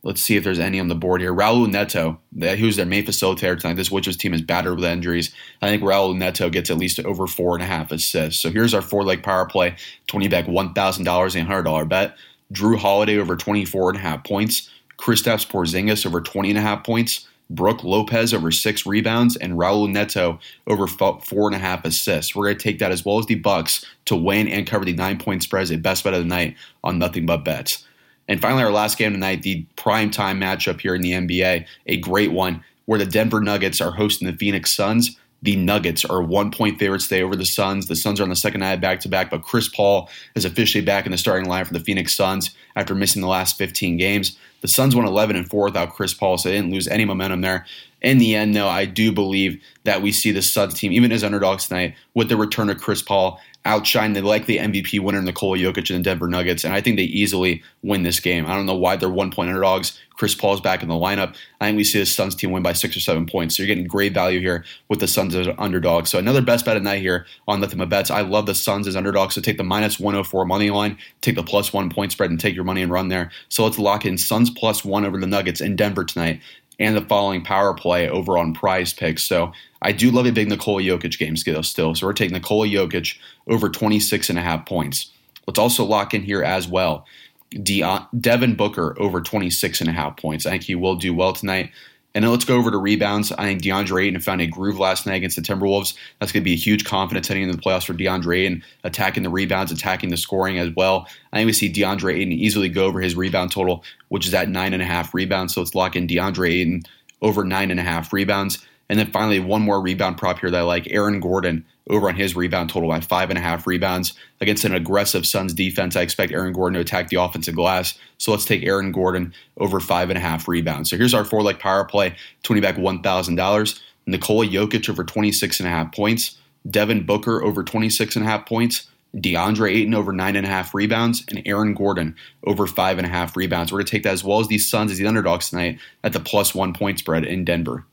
Let's 0.05 0.21
see 0.21 0.37
if 0.37 0.43
there's 0.43 0.59
any 0.59 0.81
on 0.81 0.89
the 0.89 0.97
board 0.97 1.21
here. 1.21 1.33
Raul 1.33 1.71
Neto, 1.71 2.19
who's 2.57 2.75
their 2.75 2.87
main 2.87 3.07
facilitator 3.07 3.59
tonight. 3.59 3.75
This 3.75 3.91
Witches 3.91 4.17
team 4.17 4.35
is 4.35 4.43
battered 4.43 4.75
with 4.75 4.85
injuries. 4.85 5.33
I 5.61 5.69
think 5.69 5.83
Raul 5.83 6.17
Neto 6.17 6.51
gets 6.51 6.71
at 6.71 6.79
least 6.79 6.99
over 7.01 7.29
four 7.29 7.55
and 7.55 7.63
a 7.63 7.67
half 7.67 7.93
assists. 7.93 8.41
So 8.43 8.51
here's 8.51 8.75
our 8.75 8.83
four 8.83 9.05
leg 9.05 9.23
power 9.23 9.47
play 9.47 9.77
20 10.09 10.27
back 10.27 10.47
$1,000 10.47 10.99
and 10.99 11.49
$100 11.49 11.89
bet. 11.89 12.17
Jrue 12.53 12.79
Holiday 12.79 13.19
over 13.19 13.37
24 13.37 13.91
and 13.91 13.99
a 13.99 14.03
half 14.03 14.25
points. 14.25 14.69
Kristaps 14.99 15.49
Porzingis 15.49 16.05
over 16.05 16.21
20 16.21 16.51
and 16.51 16.59
a 16.59 16.63
half 16.63 16.85
points. 16.85 17.29
Brook 17.55 17.85
Lopez 17.85 18.33
over 18.33 18.51
six 18.51 18.87
rebounds 18.87 19.37
and 19.37 19.55
Raul 19.55 19.91
Neto 19.91 20.39
over 20.67 20.87
four 20.87 21.49
and 21.49 21.55
a 21.55 21.59
half 21.59 21.85
assists. 21.85 22.35
We're 22.35 22.47
going 22.47 22.59
to 22.59 22.63
take 22.63 22.79
that 22.79 22.93
as 22.93 23.05
well 23.05 23.19
as 23.19 23.27
the 23.27 23.35
Bucks 23.37 23.85
to 24.07 24.17
win 24.17 24.49
and 24.49 24.67
cover 24.67 24.85
the 24.85 24.93
nine 24.93 25.19
point 25.19 25.43
spread 25.43 25.63
as 25.63 25.71
a 25.71 25.77
best 25.77 26.05
bet 26.05 26.15
of 26.15 26.21
the 26.21 26.27
night 26.27 26.57
on 26.85 26.99
Nothing 26.99 27.27
But 27.27 27.45
Bets. 27.45 27.87
And 28.29 28.41
finally, 28.41 28.63
our 28.63 28.71
last 28.71 28.99
game 28.99 29.13
tonight, 29.13 29.43
the 29.43 29.67
prime 29.77 30.11
time 30.11 30.41
matchup 30.41 30.81
here 30.81 30.95
in 30.95 31.03
the 31.03 31.13
NBA, 31.13 31.67
a 31.87 31.97
great 31.99 32.33
one 32.33 32.65
where 32.87 32.99
the 32.99 33.07
Denver 33.07 33.41
Nuggets 33.41 33.81
are 33.81 33.91
hosting 33.91 34.27
the 34.27 34.37
Phoenix 34.37 34.71
Suns. 34.75 35.19
The 35.43 35.57
Nuggets 35.57 36.05
are 36.05 36.23
one 36.23 36.53
point 36.53 36.79
favorites 36.79 37.09
today 37.09 37.23
over 37.23 37.35
the 37.35 37.45
Suns. 37.45 37.89
The 37.89 37.97
Suns 37.97 38.21
are 38.21 38.23
on 38.23 38.29
the 38.29 38.37
second 38.37 38.61
night 38.61 38.81
back 38.81 39.01
to 39.01 39.09
back, 39.09 39.31
but 39.31 39.43
Chris 39.43 39.69
Paul 39.69 40.09
is 40.37 40.45
officially 40.45 40.85
back 40.85 41.05
in 41.05 41.13
the 41.13 41.19
starting 41.19 41.49
line 41.49 41.65
for 41.65 41.73
the 41.73 41.81
Phoenix 41.81 42.15
Suns 42.15 42.55
after 42.77 42.95
missing 42.95 43.23
the 43.23 43.29
last 43.29 43.59
15 43.59 43.97
games. 43.97 44.39
The 44.63 44.69
Suns 44.69 44.97
won 44.97 45.07
11 45.07 45.37
and 45.37 45.49
4 45.49 45.65
without 45.65 45.93
Chris 45.93 46.15
Paul, 46.15 46.39
so 46.39 46.49
they 46.49 46.55
didn't 46.55 46.73
lose 46.73 46.89
any 46.89 47.05
momentum 47.05 47.43
there. 47.43 47.67
In 48.01 48.19
the 48.19 48.35
end, 48.35 48.57
though, 48.57 48.69
I 48.69 48.85
do 48.85 49.13
believe 49.13 49.63
that 49.85 50.03
we 50.03 50.11
see 50.11 50.31
the 50.31 50.41
Suns 50.41 50.75
team, 50.75 50.93
even 50.93 51.13
as 51.13 51.23
underdogs 51.23 51.69
tonight, 51.69 51.95
with 52.15 52.29
the 52.29 52.37
return 52.37 52.71
of 52.71 52.81
Chris 52.81 53.03
Paul, 53.03 53.41
outshine 53.65 54.13
the 54.13 54.23
likely 54.23 54.57
MVP 54.57 55.01
winner 55.01 55.23
Nikola 55.23 55.59
Jokic 55.59 55.91
and 55.91 55.99
the 56.01 56.03
Denver 56.11 56.29
Nuggets, 56.29 56.65
and 56.65 56.75
I 56.75 56.81
think 56.81 56.97
they 56.97 57.05
easily 57.05 57.63
win 57.83 58.03
this 58.03 58.21
game. 58.21 58.47
I 58.47 58.55
don't 58.55 58.67
know 58.67 58.77
why 58.77 58.97
they're 58.97 59.09
one 59.09 59.31
point 59.31 59.51
underdogs. 59.51 59.99
Chris 60.15 60.35
Paul's 60.35 60.61
back 60.61 60.83
in 60.83 60.89
the 60.89 60.95
lineup. 60.95 61.35
I 61.61 61.67
think 61.67 61.77
we 61.77 61.85
see 61.85 61.99
the 61.99 62.07
Suns 62.07 62.35
team 62.35 62.51
win 62.51 62.63
by 62.63 62.75
six 62.75 62.97
or 62.97 63.01
seven 63.01 63.27
points. 63.27 63.57
So 63.57 63.63
you're 63.63 63.69
getting 63.69 63.87
great 63.87 64.15
value 64.15 64.41
here 64.41 64.65
with 64.89 65.01
the 65.01 65.09
Suns 65.09 65.35
as 65.35 65.49
underdogs. 65.59 66.11
So 66.11 66.19
another 66.19 66.43
best 66.43 66.65
bet 66.65 66.77
of 66.77 66.83
night 66.83 67.01
here 67.01 67.27
on 67.49 67.61
Nothing 67.61 67.79
But 67.79 67.89
Bets. 67.89 68.11
I 68.11 68.21
love 68.21 68.47
the 68.47 68.55
Suns 68.55 68.87
as 68.87 68.95
underdogs. 68.95 69.35
So 69.35 69.41
take 69.41 69.57
the 69.57 69.65
minus 69.65 69.99
104 69.99 70.45
money 70.45 70.71
line, 70.71 70.99
take 71.23 71.35
the 71.35 71.43
plus 71.43 71.73
one 71.73 71.91
point 71.91 72.13
spread, 72.13 72.31
and 72.31 72.39
take 72.39 72.55
your 72.55 72.65
money 72.65 72.83
and 72.83 72.93
run 72.93 73.09
there. 73.09 73.31
So 73.49 73.65
let's 73.65 73.79
lock 73.79 74.05
in 74.05 74.19
Suns 74.19 74.51
plus 74.51 74.85
one 74.85 75.05
over 75.05 75.19
the 75.19 75.27
Nuggets 75.27 75.61
in 75.61 75.77
Denver 75.77 76.05
tonight 76.05 76.41
and 76.79 76.97
the 76.97 77.03
following 77.03 77.43
power 77.43 77.75
play 77.75 78.09
over 78.09 78.39
on 78.39 78.55
prize 78.55 78.93
picks. 78.93 79.23
So 79.23 79.53
I 79.83 79.93
do 79.93 80.11
love 80.11 80.27
a 80.27 80.33
big 80.33 80.49
Nikola 80.49 80.83
Jokic 80.83 81.19
game 81.19 81.37
scale 81.37 81.63
still. 81.63 81.95
So 81.95 82.07
we're 82.07 82.13
taking 82.13 82.35
Nikola 82.35 82.67
Jokic 82.67 83.19
over 83.47 83.69
26 83.69 84.31
and 84.31 84.39
a 84.39 84.43
half 84.43 84.67
points. 84.67 85.11
Let's 85.47 85.59
also 85.59 85.85
lock 85.85 86.15
in 86.15 86.23
here 86.23 86.43
as 86.43 86.69
well. 86.69 87.07
Devin 87.51 88.55
Booker 88.55 88.97
over 88.99 89.21
26 89.21 89.81
and 89.81 89.91
a 89.91 89.93
half 89.93 90.17
points. 90.17 90.47
I 90.47 90.51
think 90.53 90.63
he 90.63 90.75
will 90.75 90.97
do 90.97 91.13
well 91.13 91.33
tonight. 91.33 91.71
And 92.15 92.23
then 92.23 92.31
let's 92.31 92.45
go 92.45 92.57
over 92.57 92.71
to 92.71 92.77
rebounds. 92.77 93.33
I 93.33 93.45
think 93.45 93.63
DeAndre 93.63 94.07
Ayton 94.07 94.21
found 94.21 94.43
a 94.43 94.47
groove 94.47 94.79
last 94.79 95.07
night 95.07 95.15
against 95.15 95.37
the 95.37 95.43
Timberwolves. 95.43 95.95
That's 96.19 96.31
going 96.31 96.43
to 96.43 96.45
be 96.45 96.53
a 96.53 96.57
huge 96.57 96.85
confidence 96.85 97.27
heading 97.27 97.45
into 97.45 97.57
the 97.57 97.63
playoffs 97.63 97.87
for 97.87 97.95
DeAndre 97.95 98.41
Ayton, 98.41 98.65
attacking 98.85 99.23
the 99.23 99.31
rebounds, 99.31 99.73
attacking 99.73 100.11
the 100.11 100.17
scoring 100.17 100.59
as 100.59 100.71
well. 100.77 101.07
I 101.33 101.39
think 101.39 101.47
we 101.47 101.53
see 101.55 101.73
DeAndre 101.73 102.15
Ayton 102.15 102.33
easily 102.33 102.69
go 102.69 102.85
over 102.85 103.01
his 103.01 103.15
rebound 103.15 103.51
total, 103.51 103.83
which 104.09 104.27
is 104.27 104.35
at 104.35 104.49
nine 104.49 104.75
and 104.75 104.83
a 104.83 104.87
half 104.87 105.15
rebounds. 105.15 105.55
So 105.55 105.63
let's 105.63 105.75
lock 105.75 105.97
in 105.97 106.07
DeAndre 106.07 106.51
Ayton 106.51 106.83
over 107.23 107.45
nine 107.45 107.71
and 107.71 107.81
a 107.81 107.85
half 107.85 108.13
rebounds. 108.13 108.59
And 108.89 108.99
then 108.99 109.11
finally, 109.11 109.41
one 109.41 109.63
more 109.63 109.81
rebound 109.81 110.19
prop 110.19 110.41
here 110.41 110.51
that 110.51 110.61
I 110.61 110.63
like 110.63 110.87
Aaron 110.91 111.21
Gordon 111.21 111.65
over 111.89 112.09
on 112.09 112.15
his 112.15 112.37
rebound 112.37 112.71
total 112.71 112.89
by 112.89 113.01
five 113.01 113.31
and 113.31 113.39
a 113.39 113.43
half 113.43 113.67
rebounds 113.67 114.15
against 114.41 114.65
an 114.65 114.75
aggressive 114.75 115.27
Suns 115.27 115.55
defense. 115.55 115.97
I 115.97 116.03
expect 116.03 116.33
Aaron 116.33 116.53
Gordon 116.53 116.75
to 116.75 116.81
attack 116.81 117.09
the 117.09 117.21
offensive 117.21 117.55
glass. 117.55 117.99
So 118.19 118.31
let's 118.31 118.45
take 118.45 118.63
Aaron 118.63 118.93
Gordon 118.93 119.35
over 119.57 119.81
five 119.81 120.11
and 120.11 120.19
a 120.19 120.21
half 120.21 120.47
rebounds. 120.47 120.91
So 120.91 120.97
here's 120.97 121.15
our 121.15 121.25
four 121.25 121.43
leg 121.43 121.59
power 121.59 121.85
play 121.85 122.15
20 122.43 122.61
back 122.61 122.77
$1,000. 122.77 123.81
Nikola 124.07 124.47
Jokic 124.47 124.89
over 124.89 125.05
26 125.05 125.61
and 125.61 125.67
a 125.67 125.71
half 125.71 125.93
points. 125.93 126.39
Devin 126.69 127.07
Booker 127.07 127.43
over 127.43 127.65
26 127.65 128.17
and 128.17 128.25
a 128.25 128.29
half 128.29 128.47
points. 128.47 128.89
DeAndre 129.17 129.75
Ayton 129.75 129.95
over 129.95 130.13
nine 130.13 130.37
and 130.37 130.47
a 130.47 130.49
half 130.49 130.75
rebounds, 130.75 131.23
and 131.29 131.43
Aaron 131.45 131.75
Gordon 131.75 132.17
over 132.45 132.67
five 132.67 132.97
and 132.97 133.07
a 133.07 133.11
half 133.11 133.37
rebounds. 133.37 133.71
We're 133.71 133.79
going 133.79 133.87
to 133.87 133.91
take 133.91 134.03
that 134.05 134.13
as 134.15 134.25
well 134.25 134.41
as 134.41 134.49
these 134.49 134.67
Suns 134.67 134.91
as 134.91 134.99
the 134.99 135.07
underdogs 135.07 135.51
tonight 135.51 135.79
at 136.03 136.15
the 136.15 136.21
plus 136.21 136.55
one 136.55 136.73
point 136.73 136.99
spread 136.99 137.25
in 137.25 137.45
Denver. 137.45 137.85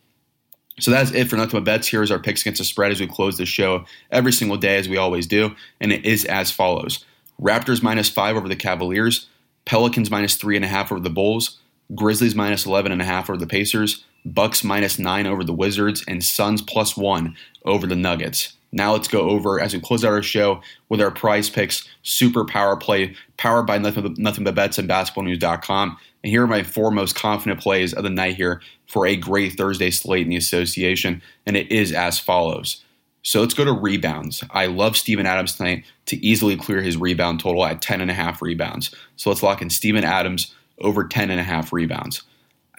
So 0.80 0.92
that's 0.92 1.12
it 1.12 1.30
for 1.30 1.36
Nothing 1.36 1.60
But 1.60 1.66
Bets. 1.66 1.88
Here 1.88 2.04
is 2.04 2.12
our 2.12 2.20
picks 2.20 2.42
against 2.42 2.60
the 2.60 2.66
spread 2.66 2.92
as 2.92 3.00
we 3.00 3.08
close 3.08 3.38
the 3.38 3.46
show 3.46 3.86
every 4.12 4.32
single 4.32 4.58
day, 4.58 4.78
as 4.78 4.90
we 4.90 4.98
always 4.98 5.28
do. 5.28 5.56
And 5.80 5.92
it 5.92 6.06
is 6.06 6.26
as 6.26 6.52
follows 6.52 7.06
Raptors 7.42 7.82
minus 7.82 8.10
five 8.10 8.36
over 8.36 8.48
the 8.48 8.56
Cavaliers, 8.56 9.28
Pelicans 9.66 10.12
minus 10.12 10.36
three 10.36 10.56
and 10.56 10.66
a 10.66 10.68
half 10.68 10.92
over 10.92 11.02
the 11.02 11.10
Bulls, 11.10 11.60
Grizzlies 11.96 12.36
minus 12.36 12.66
eleven 12.66 12.92
and 12.92 13.02
a 13.02 13.06
half 13.06 13.30
over 13.30 13.38
the 13.38 13.48
Pacers, 13.48 14.04
Bucks 14.26 14.64
minus 14.64 15.00
nine 15.00 15.26
over 15.26 15.44
the 15.44 15.54
Wizards, 15.54 16.04
and 16.08 16.24
Suns 16.24 16.62
plus 16.62 16.98
one 16.98 17.36
over 17.66 17.88
the 17.88 17.96
Nuggets. 17.96 18.54
Now 18.72 18.94
let's 18.94 19.08
go 19.08 19.22
over 19.30 19.60
as 19.60 19.74
we 19.74 19.80
close 19.80 20.06
out 20.06 20.12
our 20.12 20.22
show 20.22 20.62
with 20.90 21.02
our 21.02 21.12
prize 21.12 21.50
picks 21.50 21.88
super 22.04 22.46
power 22.46 22.78
play 22.78 23.16
powered 23.38 23.66
by 23.66 23.80
nothing 23.80 24.04
but, 24.04 24.18
nothing 24.18 24.44
but 24.44 24.56
bets 24.56 24.78
and 24.78 24.88
basketballnews.com. 24.88 25.98
And 26.24 26.32
here 26.32 26.44
are 26.44 26.48
my 26.48 26.64
four 26.64 26.92
most 26.92 27.16
confident 27.16 27.60
plays 27.62 27.94
of 27.94 28.04
the 28.04 28.10
night 28.10 28.36
here 28.36 28.62
for 28.88 29.06
a 29.06 29.16
great 29.16 29.54
Thursday 29.54 29.92
slate 29.92 30.24
in 30.24 30.30
the 30.30 30.38
association. 30.38 31.22
And 31.46 31.56
it 31.56 31.72
is 31.72 31.92
as 31.94 32.20
follows. 32.20 32.84
So 33.22 33.42
let's 33.42 33.54
go 33.54 33.66
to 33.66 33.72
rebounds. 33.72 34.44
I 34.52 34.68
love 34.68 34.98
Steven 34.98 35.26
Adams 35.26 35.56
tonight 35.56 35.86
to 36.06 36.26
easily 36.26 36.56
clear 36.56 36.82
his 36.82 36.98
rebound 36.98 37.40
total 37.40 37.66
at 37.66 37.82
10.5 37.82 38.42
rebounds. 38.42 38.94
So 39.18 39.30
let's 39.30 39.44
lock 39.44 39.62
in 39.62 39.70
Steven 39.70 40.04
Adams 40.04 40.54
over 40.80 41.04
10.5 41.04 41.72
rebounds. 41.72 42.24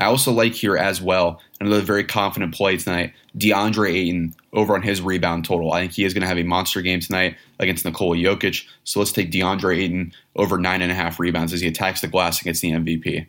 I 0.00 0.06
also 0.06 0.32
like 0.32 0.54
here 0.54 0.76
as 0.76 1.00
well 1.00 1.40
another 1.60 1.82
very 1.82 2.04
confident 2.04 2.54
play 2.54 2.78
tonight, 2.78 3.12
DeAndre 3.36 3.94
Ayton 3.94 4.34
over 4.52 4.74
on 4.74 4.82
his 4.82 5.02
rebound 5.02 5.44
total. 5.44 5.72
I 5.72 5.80
think 5.80 5.92
he 5.92 6.04
is 6.04 6.14
going 6.14 6.22
to 6.22 6.26
have 6.26 6.38
a 6.38 6.42
monster 6.42 6.80
game 6.80 7.00
tonight 7.00 7.36
against 7.58 7.84
Nikola 7.84 8.16
Jokic. 8.16 8.66
So 8.84 8.98
let's 8.98 9.12
take 9.12 9.30
DeAndre 9.30 9.76
Ayton 9.78 10.12
over 10.36 10.56
nine 10.58 10.80
and 10.80 10.90
a 10.90 10.94
half 10.94 11.20
rebounds 11.20 11.52
as 11.52 11.60
he 11.60 11.68
attacks 11.68 12.00
the 12.00 12.08
glass 12.08 12.40
against 12.40 12.62
the 12.62 12.72
MVP. 12.72 13.26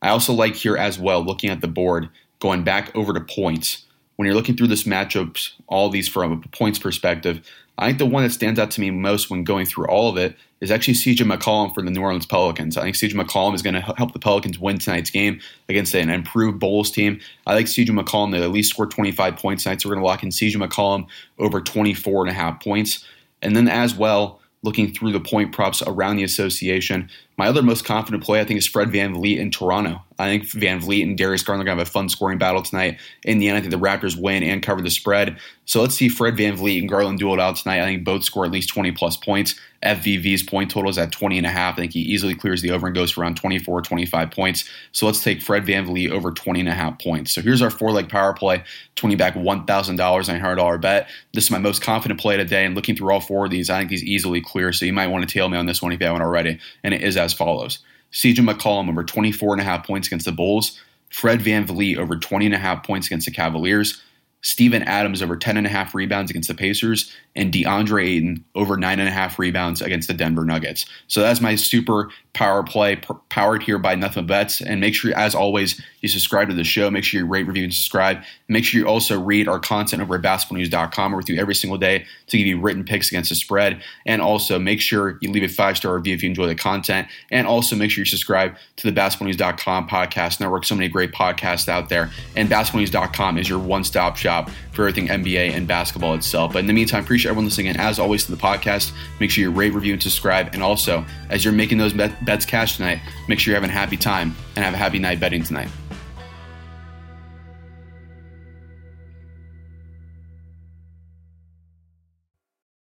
I 0.00 0.08
also 0.08 0.32
like 0.32 0.54
here 0.54 0.76
as 0.76 0.98
well, 0.98 1.22
looking 1.22 1.50
at 1.50 1.60
the 1.60 1.68
board, 1.68 2.08
going 2.40 2.64
back 2.64 2.94
over 2.96 3.12
to 3.12 3.20
points. 3.20 3.84
When 4.16 4.24
you're 4.24 4.34
looking 4.34 4.56
through 4.56 4.68
this 4.68 4.84
matchups, 4.84 5.52
all 5.66 5.90
these 5.90 6.08
from 6.08 6.32
a 6.32 6.48
points 6.48 6.78
perspective, 6.78 7.46
I 7.78 7.86
think 7.86 7.98
the 7.98 8.06
one 8.06 8.22
that 8.22 8.30
stands 8.30 8.58
out 8.58 8.70
to 8.72 8.80
me 8.80 8.90
most 8.90 9.30
when 9.30 9.44
going 9.44 9.66
through 9.66 9.86
all 9.86 10.08
of 10.08 10.16
it 10.16 10.36
is 10.60 10.70
actually 10.70 10.94
CJ 10.94 11.30
McCollum 11.30 11.74
for 11.74 11.82
the 11.82 11.90
New 11.90 12.00
Orleans 12.00 12.24
Pelicans. 12.24 12.78
I 12.78 12.82
think 12.82 12.96
CJ 12.96 13.12
McCollum 13.12 13.54
is 13.54 13.62
going 13.62 13.74
to 13.74 13.80
help 13.80 14.12
the 14.12 14.18
Pelicans 14.18 14.58
win 14.58 14.78
tonight's 14.78 15.10
game 15.10 15.40
against 15.68 15.94
an 15.94 16.08
improved 16.08 16.58
Bulls 16.58 16.90
team. 16.90 17.20
I 17.46 17.54
like 17.54 17.66
CJ 17.66 17.88
McCollum 17.88 18.32
to 18.32 18.42
at 18.42 18.50
least 18.50 18.70
score 18.70 18.86
25 18.86 19.36
points 19.36 19.64
tonight, 19.64 19.82
so 19.82 19.88
we're 19.88 19.96
going 19.96 20.02
to 20.02 20.06
lock 20.06 20.22
in 20.22 20.30
CJ 20.30 20.56
McCollum 20.56 21.06
over 21.38 21.60
24 21.60 22.22
and 22.22 22.30
a 22.30 22.34
half 22.34 22.62
points. 22.62 23.04
And 23.42 23.54
then 23.54 23.68
as 23.68 23.94
well, 23.94 24.40
looking 24.62 24.92
through 24.92 25.12
the 25.12 25.20
point 25.20 25.52
props 25.52 25.82
around 25.86 26.16
the 26.16 26.24
association, 26.24 27.10
my 27.36 27.48
other 27.48 27.62
most 27.62 27.84
confident 27.84 28.24
play, 28.24 28.40
I 28.40 28.44
think, 28.44 28.58
is 28.58 28.66
Fred 28.66 28.90
Van 28.90 29.14
VanVleet 29.14 29.38
in 29.38 29.50
Toronto. 29.50 30.02
I 30.18 30.28
think 30.28 30.50
Van 30.52 30.80
VanVleet 30.80 31.02
and 31.02 31.18
Darius 31.18 31.42
Garland 31.42 31.62
are 31.62 31.66
going 31.66 31.76
to 31.76 31.80
have 31.82 31.88
a 31.88 31.90
fun 31.90 32.08
scoring 32.08 32.38
battle 32.38 32.62
tonight. 32.62 32.98
In 33.24 33.38
the 33.38 33.48
end, 33.48 33.58
I 33.58 33.60
think 33.60 33.70
the 33.70 33.78
Raptors 33.78 34.18
win 34.18 34.42
and 34.42 34.62
cover 34.62 34.80
the 34.80 34.90
spread. 34.90 35.38
So 35.66 35.80
let's 35.80 35.94
see 35.94 36.08
Fred 36.08 36.36
Van 36.36 36.56
VanVleet 36.56 36.78
and 36.78 36.88
Garland 36.88 37.18
duel 37.18 37.34
it 37.34 37.40
out 37.40 37.56
tonight. 37.56 37.82
I 37.82 37.84
think 37.84 38.04
both 38.04 38.24
score 38.24 38.44
at 38.44 38.52
least 38.52 38.70
20 38.70 38.92
plus 38.92 39.16
points. 39.16 39.54
FVV's 39.82 40.42
point 40.42 40.70
total 40.70 40.90
is 40.90 40.96
at 40.96 41.12
20 41.12 41.36
and 41.36 41.46
a 41.46 41.50
half. 41.50 41.74
I 41.74 41.82
think 41.82 41.92
he 41.92 42.00
easily 42.00 42.34
clears 42.34 42.62
the 42.62 42.70
over 42.70 42.86
and 42.86 42.96
goes 42.96 43.10
for 43.10 43.20
around 43.20 43.36
24, 43.36 43.82
25 43.82 44.30
points. 44.30 44.68
So 44.92 45.06
let's 45.06 45.22
take 45.22 45.42
Fred 45.42 45.66
Van 45.66 45.86
VanVleet 45.86 46.10
over 46.10 46.32
20 46.32 46.60
and 46.60 46.68
a 46.68 46.72
half 46.72 46.98
points. 46.98 47.32
So 47.32 47.42
here's 47.42 47.60
our 47.60 47.70
four 47.70 47.92
leg 47.92 48.08
power 48.08 48.32
play, 48.32 48.64
20 48.96 49.16
back 49.16 49.34
$1,000 49.34 49.68
on 49.68 49.96
a 49.96 50.38
$100 50.38 50.80
bet. 50.80 51.08
This 51.34 51.44
is 51.44 51.50
my 51.50 51.58
most 51.58 51.82
confident 51.82 52.18
play 52.18 52.36
today. 52.36 52.64
And 52.64 52.74
looking 52.74 52.96
through 52.96 53.12
all 53.12 53.20
four 53.20 53.44
of 53.44 53.50
these, 53.50 53.68
I 53.68 53.78
think 53.78 53.90
he's 53.90 54.04
easily 54.04 54.40
clear. 54.40 54.72
So 54.72 54.86
you 54.86 54.92
might 54.92 55.08
want 55.08 55.28
to 55.28 55.32
tail 55.32 55.48
me 55.48 55.58
on 55.58 55.66
this 55.66 55.82
one 55.82 55.92
if 55.92 56.00
you 56.00 56.06
haven't 56.06 56.22
already. 56.22 56.58
And 56.82 56.94
it 56.94 57.02
is 57.02 57.16
as 57.26 57.34
follows. 57.34 57.80
CJ 58.12 58.36
McCollum 58.36 58.88
over 58.88 59.04
24 59.04 59.52
and 59.52 59.60
a 59.60 59.64
half 59.64 59.86
points 59.86 60.06
against 60.08 60.24
the 60.24 60.32
Bulls. 60.32 60.80
Fred 61.10 61.42
Van 61.42 61.66
VanVleet 61.66 61.98
over 61.98 62.16
20 62.16 62.46
and 62.46 62.54
a 62.54 62.58
half 62.58 62.84
points 62.84 63.06
against 63.06 63.26
the 63.26 63.32
Cavaliers. 63.32 64.02
Steven 64.46 64.84
Adams 64.84 65.22
over 65.22 65.36
10.5 65.36 65.92
rebounds 65.92 66.30
against 66.30 66.46
the 66.48 66.54
Pacers, 66.54 67.12
and 67.34 67.52
DeAndre 67.52 68.06
Ayton 68.06 68.44
over 68.54 68.76
9.5 68.76 69.38
rebounds 69.38 69.82
against 69.82 70.06
the 70.06 70.14
Denver 70.14 70.44
Nuggets. 70.44 70.86
So 71.08 71.20
that's 71.20 71.40
my 71.40 71.56
super 71.56 72.10
power 72.32 72.62
play, 72.62 72.94
p- 72.94 73.12
powered 73.28 73.64
here 73.64 73.78
by 73.78 73.96
Nothing 73.96 74.24
Bets. 74.26 74.60
And 74.60 74.80
make 74.80 74.94
sure, 74.94 75.12
as 75.16 75.34
always, 75.34 75.82
you 76.00 76.08
subscribe 76.08 76.48
to 76.48 76.54
the 76.54 76.62
show. 76.62 76.88
Make 76.92 77.02
sure 77.02 77.20
you 77.20 77.26
rate, 77.26 77.48
review, 77.48 77.64
and 77.64 77.74
subscribe. 77.74 78.22
Make 78.46 78.64
sure 78.64 78.80
you 78.80 78.86
also 78.86 79.20
read 79.20 79.48
our 79.48 79.58
content 79.58 80.00
over 80.00 80.14
at 80.14 80.22
basketballnews.com. 80.22 81.10
We're 81.10 81.18
with 81.18 81.28
you 81.28 81.40
every 81.40 81.54
single 81.56 81.78
day 81.78 82.06
to 82.28 82.38
give 82.38 82.46
you 82.46 82.60
written 82.60 82.84
picks 82.84 83.08
against 83.08 83.30
the 83.30 83.34
spread. 83.34 83.82
And 84.06 84.22
also 84.22 84.60
make 84.60 84.80
sure 84.80 85.18
you 85.20 85.32
leave 85.32 85.42
a 85.42 85.48
five 85.48 85.76
star 85.76 85.96
review 85.96 86.14
if 86.14 86.22
you 86.22 86.28
enjoy 86.28 86.46
the 86.46 86.54
content. 86.54 87.08
And 87.32 87.48
also 87.48 87.74
make 87.74 87.90
sure 87.90 88.02
you 88.02 88.06
subscribe 88.06 88.54
to 88.76 88.88
the 88.88 88.98
basketballnews.com 88.98 89.88
podcast 89.88 90.38
network. 90.38 90.64
So 90.64 90.76
many 90.76 90.88
great 90.88 91.10
podcasts 91.10 91.68
out 91.68 91.88
there. 91.88 92.12
And 92.36 92.48
basketballnews.com 92.48 93.38
is 93.38 93.48
your 93.48 93.58
one 93.58 93.82
stop 93.82 94.16
shop 94.16 94.35
for 94.72 94.86
everything 94.86 95.08
NBA 95.08 95.52
and 95.52 95.66
basketball 95.66 96.14
itself. 96.14 96.52
But 96.52 96.60
in 96.60 96.66
the 96.66 96.72
meantime, 96.72 97.02
appreciate 97.02 97.30
everyone 97.30 97.46
listening. 97.46 97.68
And 97.68 97.80
as 97.80 97.98
always, 97.98 98.24
to 98.26 98.32
the 98.32 98.36
podcast, 98.36 98.92
make 99.20 99.30
sure 99.30 99.42
you 99.42 99.50
rate, 99.50 99.72
review, 99.72 99.94
and 99.94 100.02
subscribe. 100.02 100.50
And 100.52 100.62
also, 100.62 101.04
as 101.30 101.44
you're 101.44 101.54
making 101.54 101.78
those 101.78 101.92
bets 101.92 102.44
cash 102.44 102.76
tonight, 102.76 103.00
make 103.28 103.38
sure 103.38 103.52
you're 103.52 103.60
having 103.60 103.70
a 103.70 103.78
happy 103.78 103.96
time 103.96 104.34
and 104.54 104.64
have 104.64 104.74
a 104.74 104.78
happy 104.78 104.98
night 104.98 105.20
betting 105.20 105.42
tonight. 105.42 105.68